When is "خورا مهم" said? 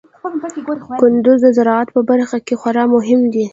2.61-3.21